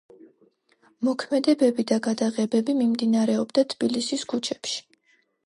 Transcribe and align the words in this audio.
მოქმედებები 1.07 1.85
და 1.91 1.99
გადაღებები 2.07 2.75
მიმდინარეობდა 2.81 3.67
თბილისის 3.75 4.27
ქუჩებში. 4.35 4.83